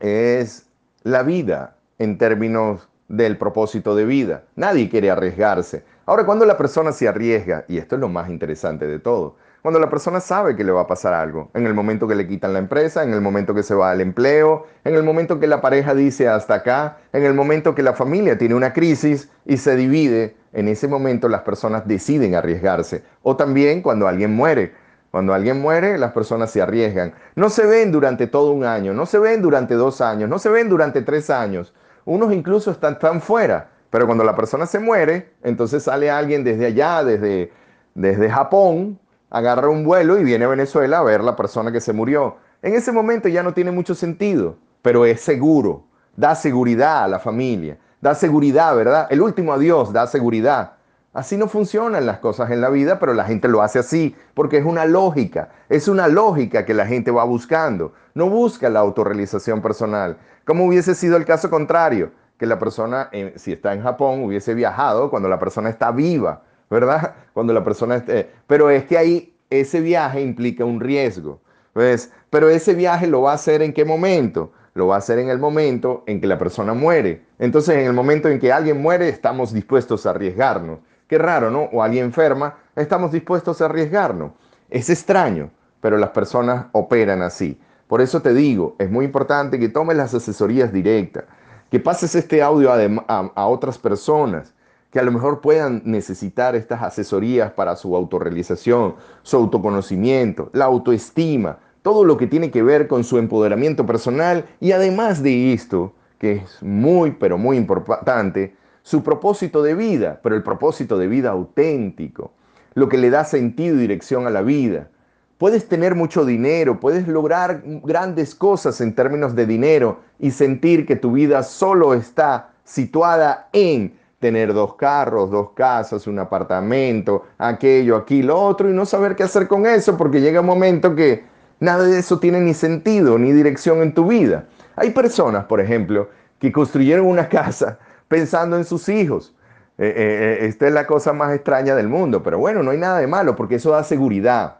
es 0.00 0.66
la 1.02 1.22
vida 1.22 1.76
en 1.98 2.18
términos 2.18 2.88
del 3.08 3.38
propósito 3.38 3.94
de 3.94 4.04
vida. 4.04 4.44
Nadie 4.56 4.88
quiere 4.88 5.10
arriesgarse. 5.10 5.84
Ahora, 6.06 6.24
cuando 6.24 6.44
la 6.44 6.56
persona 6.56 6.92
se 6.92 7.08
arriesga, 7.08 7.64
y 7.68 7.78
esto 7.78 7.94
es 7.94 8.00
lo 8.00 8.08
más 8.08 8.28
interesante 8.28 8.86
de 8.86 8.98
todo, 8.98 9.36
cuando 9.62 9.80
la 9.80 9.90
persona 9.90 10.20
sabe 10.20 10.54
que 10.54 10.62
le 10.62 10.70
va 10.70 10.82
a 10.82 10.86
pasar 10.86 11.12
algo, 11.12 11.50
en 11.54 11.66
el 11.66 11.74
momento 11.74 12.06
que 12.06 12.14
le 12.14 12.28
quitan 12.28 12.52
la 12.52 12.60
empresa, 12.60 13.02
en 13.02 13.12
el 13.12 13.20
momento 13.20 13.52
que 13.52 13.64
se 13.64 13.74
va 13.74 13.90
al 13.90 14.00
empleo, 14.00 14.66
en 14.84 14.94
el 14.94 15.02
momento 15.02 15.40
que 15.40 15.48
la 15.48 15.60
pareja 15.60 15.92
dice 15.92 16.28
hasta 16.28 16.54
acá, 16.54 16.98
en 17.12 17.24
el 17.24 17.34
momento 17.34 17.74
que 17.74 17.82
la 17.82 17.92
familia 17.92 18.38
tiene 18.38 18.54
una 18.54 18.72
crisis 18.72 19.28
y 19.44 19.56
se 19.56 19.74
divide, 19.74 20.36
en 20.52 20.68
ese 20.68 20.86
momento 20.86 21.28
las 21.28 21.42
personas 21.42 21.86
deciden 21.88 22.36
arriesgarse. 22.36 23.02
O 23.22 23.34
también 23.34 23.82
cuando 23.82 24.06
alguien 24.06 24.32
muere. 24.32 24.72
Cuando 25.16 25.32
alguien 25.32 25.62
muere, 25.62 25.96
las 25.96 26.12
personas 26.12 26.50
se 26.50 26.60
arriesgan. 26.60 27.14
No 27.36 27.48
se 27.48 27.64
ven 27.64 27.90
durante 27.90 28.26
todo 28.26 28.52
un 28.52 28.64
año, 28.64 28.92
no 28.92 29.06
se 29.06 29.18
ven 29.18 29.40
durante 29.40 29.72
dos 29.72 30.02
años, 30.02 30.28
no 30.28 30.38
se 30.38 30.50
ven 30.50 30.68
durante 30.68 31.00
tres 31.00 31.30
años. 31.30 31.72
Unos 32.04 32.34
incluso 32.34 32.70
están 32.70 32.98
tan 32.98 33.22
fuera. 33.22 33.70
Pero 33.88 34.04
cuando 34.04 34.24
la 34.24 34.36
persona 34.36 34.66
se 34.66 34.78
muere, 34.78 35.32
entonces 35.42 35.84
sale 35.84 36.10
alguien 36.10 36.44
desde 36.44 36.66
allá, 36.66 37.02
desde, 37.02 37.50
desde 37.94 38.28
Japón, 38.28 38.98
agarra 39.30 39.70
un 39.70 39.84
vuelo 39.84 40.18
y 40.18 40.22
viene 40.22 40.44
a 40.44 40.48
Venezuela 40.48 40.98
a 40.98 41.02
ver 41.02 41.24
la 41.24 41.34
persona 41.34 41.72
que 41.72 41.80
se 41.80 41.94
murió. 41.94 42.36
En 42.60 42.74
ese 42.74 42.92
momento 42.92 43.26
ya 43.30 43.42
no 43.42 43.54
tiene 43.54 43.70
mucho 43.70 43.94
sentido, 43.94 44.58
pero 44.82 45.06
es 45.06 45.22
seguro, 45.22 45.86
da 46.14 46.34
seguridad 46.34 47.04
a 47.04 47.08
la 47.08 47.20
familia, 47.20 47.78
da 48.02 48.14
seguridad, 48.14 48.76
¿verdad? 48.76 49.06
El 49.08 49.22
último 49.22 49.54
adiós 49.54 49.94
da 49.94 50.06
seguridad. 50.06 50.72
Así 51.16 51.38
no 51.38 51.48
funcionan 51.48 52.04
las 52.04 52.18
cosas 52.18 52.50
en 52.50 52.60
la 52.60 52.68
vida, 52.68 52.98
pero 52.98 53.14
la 53.14 53.24
gente 53.24 53.48
lo 53.48 53.62
hace 53.62 53.78
así, 53.78 54.14
porque 54.34 54.58
es 54.58 54.66
una 54.66 54.84
lógica, 54.84 55.48
es 55.70 55.88
una 55.88 56.08
lógica 56.08 56.66
que 56.66 56.74
la 56.74 56.84
gente 56.84 57.10
va 57.10 57.24
buscando, 57.24 57.94
no 58.12 58.28
busca 58.28 58.68
la 58.68 58.80
autorrealización 58.80 59.62
personal. 59.62 60.18
Como 60.44 60.66
hubiese 60.66 60.94
sido 60.94 61.16
el 61.16 61.24
caso 61.24 61.48
contrario, 61.48 62.10
que 62.36 62.44
la 62.44 62.58
persona, 62.58 63.08
si 63.36 63.52
está 63.52 63.72
en 63.72 63.82
Japón, 63.82 64.24
hubiese 64.24 64.52
viajado 64.52 65.08
cuando 65.08 65.30
la 65.30 65.38
persona 65.38 65.70
está 65.70 65.90
viva, 65.90 66.42
¿verdad? 66.68 67.14
Cuando 67.32 67.54
la 67.54 67.64
persona 67.64 67.96
esté... 67.96 68.30
Pero 68.46 68.68
es 68.68 68.84
que 68.84 68.98
ahí 68.98 69.34
ese 69.48 69.80
viaje 69.80 70.20
implica 70.20 70.66
un 70.66 70.80
riesgo, 70.80 71.40
¿ves? 71.74 72.12
Pero 72.28 72.50
ese 72.50 72.74
viaje 72.74 73.06
lo 73.06 73.22
va 73.22 73.32
a 73.32 73.36
hacer 73.36 73.62
en 73.62 73.72
qué 73.72 73.86
momento? 73.86 74.52
Lo 74.74 74.88
va 74.88 74.96
a 74.96 74.98
hacer 74.98 75.18
en 75.18 75.30
el 75.30 75.38
momento 75.38 76.04
en 76.06 76.20
que 76.20 76.26
la 76.26 76.38
persona 76.38 76.74
muere. 76.74 77.24
Entonces, 77.38 77.78
en 77.78 77.86
el 77.86 77.94
momento 77.94 78.28
en 78.28 78.38
que 78.38 78.52
alguien 78.52 78.82
muere, 78.82 79.08
estamos 79.08 79.54
dispuestos 79.54 80.04
a 80.04 80.10
arriesgarnos. 80.10 80.80
Qué 81.06 81.18
raro, 81.18 81.50
¿no? 81.50 81.64
O 81.72 81.82
alguien 81.82 82.06
enferma, 82.06 82.56
estamos 82.74 83.12
dispuestos 83.12 83.60
a 83.60 83.66
arriesgarnos. 83.66 84.32
Es 84.68 84.90
extraño, 84.90 85.50
pero 85.80 85.96
las 85.98 86.10
personas 86.10 86.66
operan 86.72 87.22
así. 87.22 87.60
Por 87.86 88.00
eso 88.00 88.20
te 88.20 88.34
digo, 88.34 88.74
es 88.78 88.90
muy 88.90 89.04
importante 89.04 89.58
que 89.60 89.68
tomes 89.68 89.96
las 89.96 90.12
asesorías 90.12 90.72
directas, 90.72 91.24
que 91.70 91.78
pases 91.78 92.14
este 92.16 92.42
audio 92.42 92.72
a, 92.72 93.32
a, 93.34 93.46
otras 93.46 93.78
personas 93.78 94.52
que 94.90 94.98
a 94.98 95.02
lo 95.02 95.12
mejor 95.12 95.40
puedan 95.40 95.82
necesitar 95.84 96.56
estas 96.56 96.82
asesorías 96.82 97.52
para 97.52 97.76
su 97.76 97.94
autorrealización, 97.94 98.96
su 99.22 99.36
autoconocimiento, 99.36 100.50
la 100.52 100.64
autoestima, 100.64 101.58
todo 101.82 102.04
lo 102.04 102.16
que 102.16 102.26
tiene 102.26 102.50
que 102.50 102.62
ver 102.62 102.88
con 102.88 103.04
su 103.04 103.18
empoderamiento 103.18 103.86
personal 103.86 104.46
y 104.58 104.72
además 104.72 105.22
de 105.22 105.52
esto, 105.52 105.92
que 106.18 106.32
es 106.32 106.62
muy, 106.62 107.12
pero 107.12 107.38
muy 107.38 107.56
importante, 107.56 108.56
su 108.86 109.02
propósito 109.02 109.64
de 109.64 109.74
vida, 109.74 110.20
pero 110.22 110.36
el 110.36 110.44
propósito 110.44 110.96
de 110.96 111.08
vida 111.08 111.30
auténtico, 111.30 112.30
lo 112.74 112.88
que 112.88 112.98
le 112.98 113.10
da 113.10 113.24
sentido 113.24 113.74
y 113.74 113.80
dirección 113.80 114.28
a 114.28 114.30
la 114.30 114.42
vida. 114.42 114.90
Puedes 115.38 115.68
tener 115.68 115.96
mucho 115.96 116.24
dinero, 116.24 116.78
puedes 116.78 117.08
lograr 117.08 117.62
grandes 117.64 118.36
cosas 118.36 118.80
en 118.80 118.94
términos 118.94 119.34
de 119.34 119.44
dinero 119.44 120.02
y 120.20 120.30
sentir 120.30 120.86
que 120.86 120.94
tu 120.94 121.10
vida 121.10 121.42
solo 121.42 121.94
está 121.94 122.50
situada 122.62 123.48
en 123.52 123.98
tener 124.20 124.54
dos 124.54 124.76
carros, 124.76 125.32
dos 125.32 125.50
casas, 125.56 126.06
un 126.06 126.20
apartamento, 126.20 127.24
aquello, 127.38 127.96
aquí, 127.96 128.24
otro, 128.30 128.70
y 128.70 128.72
no 128.72 128.86
saber 128.86 129.16
qué 129.16 129.24
hacer 129.24 129.48
con 129.48 129.66
eso, 129.66 129.96
porque 129.96 130.20
llega 130.20 130.42
un 130.42 130.46
momento 130.46 130.94
que 130.94 131.24
nada 131.58 131.82
de 131.82 131.98
eso 131.98 132.20
tiene 132.20 132.40
ni 132.40 132.54
sentido 132.54 133.18
ni 133.18 133.32
dirección 133.32 133.82
en 133.82 133.94
tu 133.94 134.06
vida. 134.06 134.46
Hay 134.76 134.90
personas, 134.90 135.46
por 135.46 135.60
ejemplo, 135.60 136.08
que 136.38 136.52
construyeron 136.52 137.04
una 137.04 137.28
casa 137.28 137.80
pensando 138.08 138.56
en 138.56 138.64
sus 138.64 138.88
hijos. 138.88 139.34
Eh, 139.78 139.86
eh, 139.88 139.94
eh, 139.96 140.46
esta 140.46 140.66
es 140.66 140.72
la 140.72 140.86
cosa 140.86 141.12
más 141.12 141.34
extraña 141.34 141.74
del 141.74 141.88
mundo, 141.88 142.22
pero 142.22 142.38
bueno, 142.38 142.62
no 142.62 142.70
hay 142.70 142.78
nada 142.78 142.98
de 142.98 143.06
malo 143.06 143.36
porque 143.36 143.56
eso 143.56 143.70
da 143.70 143.84
seguridad. 143.84 144.58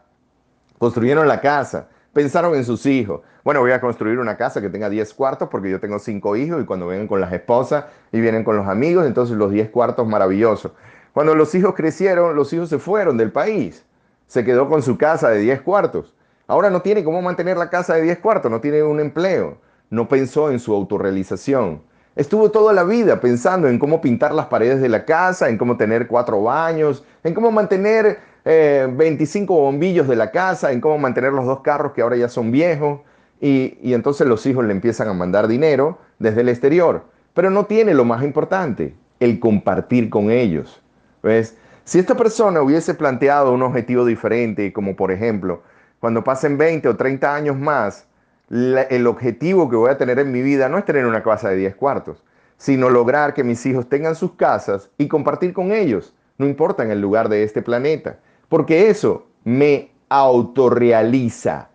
Construyeron 0.77 1.27
la 1.27 1.41
casa, 1.41 1.87
pensaron 2.13 2.53
en 2.55 2.65
sus 2.65 2.85
hijos. 2.85 3.21
Bueno, 3.43 3.61
voy 3.61 3.71
a 3.71 3.81
construir 3.81 4.19
una 4.19 4.37
casa 4.37 4.61
que 4.61 4.69
tenga 4.69 4.89
10 4.89 5.13
cuartos 5.13 5.47
porque 5.49 5.69
yo 5.69 5.79
tengo 5.79 5.97
5 5.97 6.35
hijos 6.35 6.61
y 6.61 6.65
cuando 6.65 6.87
vengan 6.87 7.07
con 7.07 7.21
las 7.21 7.31
esposas 7.33 7.85
y 8.11 8.19
vienen 8.19 8.43
con 8.43 8.57
los 8.57 8.67
amigos, 8.67 9.05
entonces 9.07 9.37
los 9.37 9.51
10 9.51 9.69
cuartos 9.69 10.07
maravillosos. 10.07 10.73
Cuando 11.13 11.33
los 11.33 11.55
hijos 11.55 11.73
crecieron, 11.73 12.35
los 12.35 12.53
hijos 12.53 12.69
se 12.69 12.77
fueron 12.77 13.17
del 13.17 13.31
país. 13.31 13.83
se 14.27 14.43
quedó 14.43 14.67
con 14.67 14.83
su 14.83 14.97
casa 14.97 15.29
de 15.29 15.39
10 15.39 15.61
cuartos. 15.61 16.13
Ahora 16.47 16.69
no 16.69 16.81
tiene 16.81 17.03
cómo 17.03 17.21
mantener 17.21 17.57
la 17.57 17.69
casa 17.69 17.95
de 17.95 18.01
10 18.01 18.19
cuartos, 18.19 18.51
no 18.51 18.59
tiene 18.59 18.83
un 18.83 18.99
empleo, 18.99 19.57
no 19.89 20.09
pensó 20.09 20.51
en 20.51 20.59
su 20.59 20.73
autorrealización. 20.73 21.81
Estuvo 22.17 22.49
toda 22.49 22.73
la 22.73 22.83
vida 22.83 23.21
pensando 23.21 23.67
en 23.67 23.77
cómo 23.77 24.01
pintar 24.01 24.33
las 24.33 24.47
paredes 24.47 24.81
de 24.81 24.89
la 24.89 25.05
casa, 25.05 25.49
en 25.49 25.57
cómo 25.59 25.77
tener 25.77 26.07
cuatro 26.07 26.41
baños, 26.41 27.05
en 27.23 27.35
cómo 27.35 27.51
mantener 27.51 28.17
25 28.43 29.53
eh, 29.53 29.61
bombillos 29.61 30.07
de 30.07 30.15
la 30.15 30.31
casa, 30.31 30.71
en 30.71 30.81
cómo 30.81 30.97
mantener 30.97 31.31
los 31.31 31.45
dos 31.45 31.59
carros 31.59 31.91
que 31.91 32.01
ahora 32.01 32.15
ya 32.15 32.27
son 32.27 32.51
viejos. 32.51 33.01
Y, 33.39 33.77
y 33.83 33.93
entonces 33.93 34.25
los 34.25 34.43
hijos 34.47 34.65
le 34.65 34.71
empiezan 34.71 35.09
a 35.09 35.13
mandar 35.13 35.47
dinero 35.47 35.99
desde 36.17 36.41
el 36.41 36.49
exterior. 36.49 37.03
Pero 37.35 37.51
no 37.51 37.67
tiene 37.67 37.93
lo 37.93 38.03
más 38.03 38.23
importante, 38.23 38.95
el 39.19 39.39
compartir 39.39 40.09
con 40.09 40.31
ellos. 40.31 40.81
¿Ves? 41.21 41.55
Si 41.83 41.99
esta 41.99 42.17
persona 42.17 42.63
hubiese 42.63 42.95
planteado 42.95 43.53
un 43.53 43.61
objetivo 43.61 44.05
diferente, 44.05 44.73
como 44.73 44.95
por 44.95 45.11
ejemplo, 45.11 45.61
cuando 45.99 46.23
pasen 46.23 46.57
20 46.57 46.89
o 46.89 46.95
30 46.95 47.35
años 47.35 47.55
más, 47.55 48.07
el 48.49 49.07
objetivo 49.07 49.69
que 49.69 49.75
voy 49.75 49.89
a 49.89 49.97
tener 49.97 50.19
en 50.19 50.31
mi 50.31 50.41
vida 50.41 50.69
no 50.69 50.77
es 50.77 50.85
tener 50.85 51.05
una 51.05 51.23
casa 51.23 51.49
de 51.49 51.57
10 51.57 51.75
cuartos, 51.75 52.23
sino 52.57 52.89
lograr 52.89 53.33
que 53.33 53.43
mis 53.43 53.65
hijos 53.65 53.89
tengan 53.89 54.15
sus 54.15 54.33
casas 54.33 54.89
y 54.97 55.07
compartir 55.07 55.53
con 55.53 55.71
ellos, 55.71 56.13
no 56.37 56.45
importa 56.45 56.83
en 56.83 56.91
el 56.91 57.01
lugar 57.01 57.29
de 57.29 57.43
este 57.43 57.61
planeta, 57.61 58.19
porque 58.49 58.89
eso 58.89 59.27
me 59.43 59.91
autorrealiza, 60.09 61.69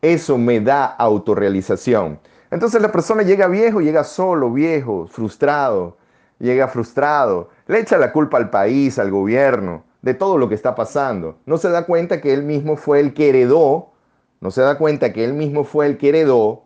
eso 0.00 0.38
me 0.38 0.60
da 0.60 0.84
autorrealización. 0.84 2.20
Entonces 2.50 2.80
la 2.82 2.92
persona 2.92 3.22
llega 3.22 3.48
viejo, 3.48 3.80
llega 3.80 4.04
solo, 4.04 4.52
viejo, 4.52 5.06
frustrado, 5.08 5.96
llega 6.38 6.68
frustrado, 6.68 7.50
le 7.66 7.80
echa 7.80 7.96
la 7.98 8.12
culpa 8.12 8.36
al 8.36 8.50
país, 8.50 8.98
al 8.98 9.10
gobierno, 9.10 9.84
de 10.02 10.14
todo 10.14 10.36
lo 10.36 10.48
que 10.48 10.54
está 10.54 10.74
pasando. 10.74 11.38
No 11.46 11.56
se 11.56 11.70
da 11.70 11.86
cuenta 11.86 12.20
que 12.20 12.32
él 12.32 12.42
mismo 12.42 12.76
fue 12.76 13.00
el 13.00 13.14
que 13.14 13.30
heredó 13.30 13.91
no 14.42 14.50
se 14.50 14.60
da 14.60 14.76
cuenta 14.76 15.12
que 15.12 15.24
él 15.24 15.34
mismo 15.34 15.62
fue 15.62 15.86
el 15.86 15.96
que 15.96 16.08
heredó 16.08 16.64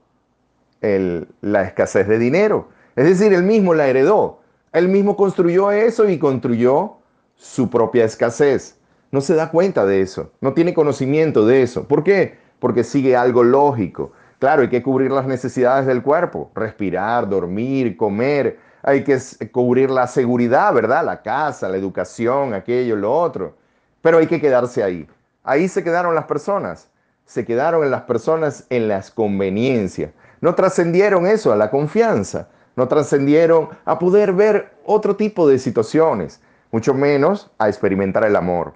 la 0.81 1.63
escasez 1.63 2.09
de 2.09 2.19
dinero. 2.19 2.69
Es 2.97 3.05
decir, 3.05 3.35
él 3.35 3.43
mismo 3.43 3.75
la 3.75 3.87
heredó. 3.87 4.41
Él 4.73 4.89
mismo 4.89 5.15
construyó 5.15 5.71
eso 5.71 6.09
y 6.09 6.19
construyó 6.19 6.97
su 7.35 7.69
propia 7.69 8.05
escasez. 8.05 8.79
No 9.11 9.21
se 9.21 9.35
da 9.35 9.51
cuenta 9.51 9.85
de 9.85 10.01
eso, 10.01 10.33
no 10.41 10.55
tiene 10.55 10.73
conocimiento 10.73 11.45
de 11.45 11.63
eso. 11.63 11.87
¿Por 11.87 12.03
qué? 12.03 12.39
Porque 12.61 12.83
sigue 12.83 13.15
algo 13.15 13.45
lógico. 13.45 14.13
Claro, 14.39 14.63
hay 14.63 14.69
que 14.69 14.83
cubrir 14.83 15.11
las 15.11 15.27
necesidades 15.27 15.87
del 15.87 16.03
cuerpo, 16.03 16.51
respirar, 16.55 17.29
dormir, 17.29 17.97
comer, 17.99 18.59
hay 18.83 19.05
que 19.05 19.19
cubrir 19.53 19.91
la 19.91 20.07
seguridad, 20.07 20.73
¿verdad? 20.73 21.05
La 21.05 21.21
casa, 21.21 21.69
la 21.69 21.77
educación, 21.77 22.55
aquello, 22.55 22.97
lo 22.97 23.13
otro. 23.13 23.55
Pero 24.01 24.17
hay 24.17 24.27
que 24.27 24.41
quedarse 24.41 24.83
ahí. 24.83 25.07
Ahí 25.45 25.69
se 25.69 25.85
quedaron 25.85 26.15
las 26.15 26.25
personas 26.25 26.89
se 27.27 27.45
quedaron 27.45 27.85
en 27.85 27.91
las 27.91 28.03
personas 28.03 28.65
en 28.71 28.89
las 28.89 29.11
conveniencias. 29.11 30.13
No 30.41 30.55
trascendieron 30.55 31.27
eso 31.27 31.53
a 31.53 31.57
la 31.57 31.71
confianza, 31.71 32.49
no 32.77 32.89
trascendieron 32.89 33.69
a 33.85 33.99
poder 33.99 34.33
ver 34.33 34.73
otro 34.85 35.17
tipo 35.17 35.49
de 35.49 35.59
situaciones, 35.59 36.41
mucho 36.71 36.95
menos 36.95 37.51
a 37.59 37.69
experimentar 37.69 38.25
el 38.25 38.37
amor. 38.37 38.75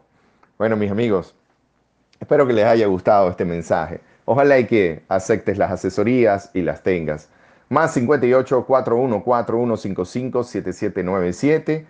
Bueno, 0.58 0.76
mis 0.76 0.90
amigos, 0.90 1.34
espero 2.18 2.46
que 2.46 2.52
les 2.52 2.66
haya 2.66 2.86
gustado 2.86 3.30
este 3.30 3.44
mensaje. 3.44 4.00
Ojalá 4.24 4.58
y 4.58 4.66
que 4.66 5.02
aceptes 5.08 5.58
las 5.58 5.70
asesorías 5.70 6.50
y 6.54 6.62
las 6.62 6.82
tengas. 6.82 7.28
Más 7.68 7.92
58 7.94 8.66
41 8.66 9.22
4155 9.22 10.44
7797 10.44 11.86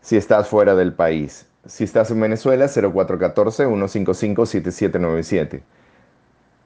si 0.00 0.16
estás 0.16 0.48
fuera 0.48 0.74
del 0.74 0.92
país. 0.92 1.46
Si 1.68 1.84
estás 1.84 2.10
en 2.10 2.20
Venezuela, 2.20 2.66
0414-155-7797. 2.66 5.60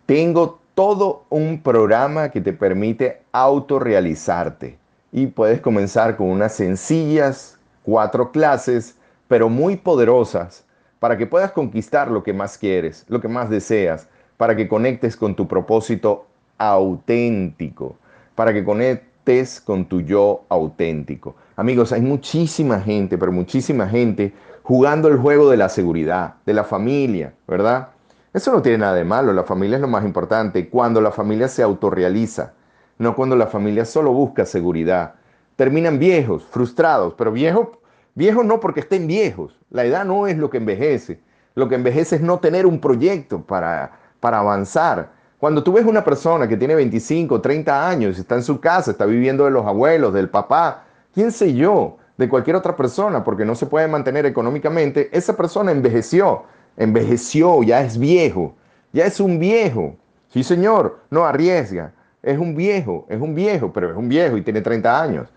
Tengo 0.07 0.61
todo 0.75 1.25
un 1.29 1.61
programa 1.61 2.31
que 2.31 2.41
te 2.41 2.53
permite 2.53 3.21
autorrealizarte 3.33 4.79
y 5.11 5.27
puedes 5.27 5.61
comenzar 5.61 6.17
con 6.17 6.29
unas 6.29 6.55
sencillas 6.55 7.59
cuatro 7.83 8.31
clases, 8.31 8.97
pero 9.27 9.49
muy 9.49 9.77
poderosas, 9.77 10.65
para 11.01 11.19
que 11.19 11.27
puedas 11.27 11.51
conquistar 11.51 12.09
lo 12.09 12.23
que 12.23 12.33
más 12.33 12.57
quieres, 12.57 13.05
lo 13.09 13.21
que 13.21 13.27
más 13.27 13.51
deseas, 13.51 14.07
para 14.37 14.55
que 14.55 14.69
conectes 14.69 15.17
con 15.17 15.35
tu 15.35 15.49
propósito 15.49 16.29
auténtico, 16.59 17.97
para 18.37 18.53
que 18.53 18.65
conectes 18.65 19.61
con 19.61 19.87
tu 19.87 20.01
yo 20.01 20.45
auténtico. 20.49 21.35
Amigos, 21.57 21.93
hay 21.93 22.03
muchísima 22.03 22.79
gente, 22.81 23.19
pero 23.19 23.33
muchísima 23.33 23.89
gente 23.89 24.33
jugando 24.63 25.09
el 25.09 25.19
juego 25.19 25.51
de 25.51 25.57
la 25.57 25.69
seguridad, 25.69 26.35
de 26.47 26.55
la 26.55 26.65
familia, 26.65 27.35
¿verdad? 27.47 27.89
Eso 28.33 28.53
no 28.53 28.63
tiene 28.63 28.79
nada 28.79 28.95
de 28.95 29.05
malo, 29.05 29.33
la 29.33 29.45
familia 29.45 29.77
es 29.77 29.83
lo 29.83 29.89
más 29.89 30.05
importante, 30.05 30.69
cuando 30.69 31.01
la 31.01 31.11
familia 31.11 31.49
se 31.49 31.63
autorrealiza, 31.63 32.53
no 32.99 33.15
cuando 33.15 33.37
la 33.37 33.47
familia 33.47 33.85
solo 33.85 34.13
busca 34.13 34.47
seguridad. 34.47 35.15
Terminan 35.57 35.99
viejos, 35.99 36.45
frustrados, 36.45 37.15
pero 37.15 37.33
viejos, 37.33 37.69
viejos 38.15 38.45
no 38.45 38.61
porque 38.61 38.81
estén 38.81 39.07
viejos, 39.07 39.59
la 39.71 39.85
edad 39.85 40.05
no 40.05 40.27
es 40.27 40.39
lo 40.39 40.49
que 40.49 40.59
envejece, 40.59 41.21
lo 41.55 41.69
que 41.69 41.75
envejece 41.75 42.17
es 42.17 42.23
no 42.23 42.39
tener 42.39 42.65
un 42.65 42.81
proyecto 42.81 43.43
para, 43.43 43.93
para 44.21 44.39
avanzar. 44.39 45.11
Cuando 45.39 45.63
tú 45.63 45.73
ves 45.73 45.85
una 45.85 46.05
persona 46.05 46.49
que 46.49 46.57
tiene 46.57 46.75
25, 46.75 47.41
30 47.41 47.89
años, 47.89 48.19
está 48.19 48.37
en 48.37 48.45
su 48.45 48.61
casa, 48.61 48.93
está 48.93 49.05
viviendo 49.05 49.45
de 49.45 49.51
los 49.51 49.67
abuelos, 49.67 50.15
del 50.15 50.31
papá, 50.31 50.85
quién 51.13 51.33
sé 51.33 51.53
yo, 51.53 51.99
de 52.17 52.29
cualquier 52.29 52.57
otra 52.57 52.77
persona 52.77 53.25
porque 53.25 53.45
no 53.45 53.55
se 53.55 53.67
puede 53.67 53.89
mantener 53.89 54.27
económicamente, 54.27 55.09
esa 55.13 55.37
persona 55.37 55.73
envejeció, 55.73 56.45
envejeció, 56.77 57.63
ya 57.63 57.81
es 57.83 57.99
viejo, 57.99 58.55
ya 58.93 59.07
es 59.07 59.21
un 59.21 59.39
viejo. 59.39 59.97
Sí, 60.29 60.43
señor, 60.43 61.01
no 61.11 61.25
arriesga, 61.25 61.93
es 62.23 62.39
un 62.39 62.55
viejo, 62.55 63.07
es 63.09 63.21
un 63.21 63.35
viejo, 63.35 63.73
pero 63.73 63.91
es 63.91 63.97
un 63.97 64.09
viejo 64.09 64.37
y 64.37 64.43
tiene 64.43 64.61
30 64.61 65.03
años. 65.03 65.29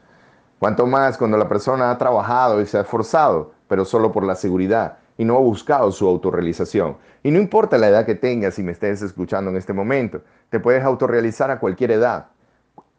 Cuanto 0.60 0.86
más 0.86 1.18
cuando 1.18 1.38
la 1.38 1.50
persona 1.50 1.92
ha 1.92 1.98
trabajado 1.98 2.62
y 2.62 2.66
se 2.66 2.78
ha 2.78 2.82
esforzado, 2.82 3.52
pero 3.68 3.84
solo 3.84 4.12
por 4.12 4.24
la 4.24 4.36
seguridad 4.36 4.98
y 5.18 5.26
no 5.26 5.38
ha 5.38 5.40
buscado 5.40 5.92
su 5.92 6.08
autorrealización. 6.08 6.98
Y 7.24 7.32
no 7.32 7.40
importa 7.40 7.78
la 7.78 7.88
edad 7.88 8.06
que 8.06 8.16
tengas, 8.16 8.56
si 8.56 8.64
me 8.64 8.72
estés 8.72 9.02
escuchando 9.02 9.50
en 9.50 9.58
este 9.58 9.74
momento, 9.74 10.22
te 10.50 10.60
puedes 10.60 10.84
autorrealizar 10.84 11.52
a 11.52 11.60
cualquier 11.60 11.92
edad. 11.92 12.28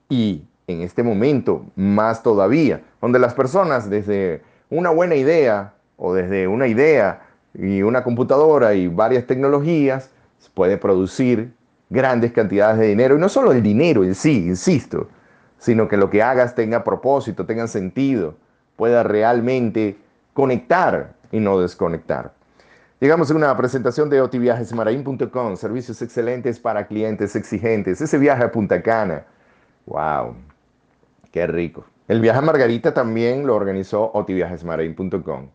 Y 0.09 0.45
en 0.67 0.81
este 0.81 1.03
momento 1.03 1.67
más 1.77 2.23
todavía, 2.23 2.83
donde 3.01 3.19
las 3.19 3.35
personas 3.35 3.89
desde 3.89 4.43
una 4.69 4.91
buena 4.91 5.15
idea 5.15 5.75
o 5.97 6.13
desde 6.15 6.49
una 6.49 6.67
idea 6.67 7.23
y 7.55 7.83
una 7.83 8.03
computadora 8.03 8.75
y 8.75 8.89
varias 8.89 9.27
tecnologías 9.27 10.11
puede 10.55 10.77
producir 10.77 11.53
grandes 11.89 12.33
cantidades 12.33 12.79
de 12.79 12.89
dinero 12.89 13.17
y 13.17 13.21
no 13.21 13.29
solo 13.29 13.53
el 13.53 13.63
dinero 13.63 14.05
en 14.05 14.15
sí, 14.15 14.47
insisto, 14.47 15.09
sino 15.59 15.89
que 15.89 15.97
lo 15.97 16.11
que 16.11 16.23
hagas 16.23 16.55
tenga 16.55 16.85
propósito, 16.85 17.47
tenga 17.47 17.67
sentido, 17.69 18.35
pueda 18.77 19.03
realmente 19.03 19.97
conectar 20.35 21.15
y 21.31 21.41
no 21.41 21.61
desconectar. 21.61 22.33
Llegamos 22.99 23.31
a 23.31 23.35
una 23.35 23.57
presentación 23.57 24.09
de 24.09 24.21
otiviajesmarain.com, 24.23 25.57
servicios 25.57 26.01
excelentes 26.01 26.59
para 26.59 26.87
clientes 26.87 27.37
exigentes. 27.37 28.01
Ese 28.01 28.17
viaje 28.17 28.43
a 28.43 28.51
Punta 28.51 28.83
Cana. 28.83 29.25
Wow, 29.85 30.35
Qué 31.37 31.47
rico. 31.47 31.85
El 32.09 32.23
viaje 32.23 32.39
a 32.39 32.41
Margarita 32.41 32.95
también 32.95 33.47
lo 33.47 33.55
organizó 33.55 34.11
otiviajesmarain.com. 34.15 35.51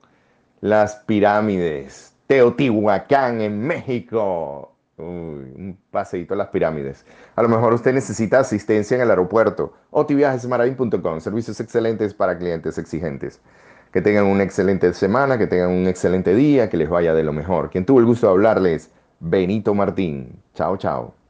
Las 0.59 0.97
pirámides. 1.07 2.13
Teotihuacán 2.27 3.41
en 3.41 3.65
México. 3.65 4.75
un 4.97 5.75
paseíto 5.89 6.35
a 6.35 6.37
las 6.37 6.49
pirámides. 6.49 7.03
A 7.35 7.41
lo 7.41 7.49
mejor 7.49 7.73
usted 7.73 7.95
necesita 7.95 8.41
asistencia 8.41 8.93
en 8.93 9.01
el 9.01 9.09
aeropuerto. 9.09 9.73
otiviajesmarain.com. 9.89 11.19
Servicios 11.19 11.59
excelentes 11.59 12.13
para 12.13 12.37
clientes 12.37 12.77
exigentes. 12.77 13.41
Que 13.91 14.03
tengan 14.03 14.25
una 14.25 14.43
excelente 14.43 14.93
semana, 14.93 15.39
que 15.39 15.47
tengan 15.47 15.71
un 15.71 15.87
excelente 15.87 16.35
día, 16.35 16.69
que 16.69 16.77
les 16.77 16.89
vaya 16.91 17.15
de 17.15 17.23
lo 17.23 17.33
mejor. 17.33 17.71
Quien 17.71 17.87
tuvo 17.87 18.01
el 18.01 18.05
gusto 18.05 18.27
de 18.27 18.33
hablarles, 18.33 18.91
Benito 19.19 19.73
Martín. 19.73 20.43
Chao, 20.53 20.77
chao. 20.77 21.20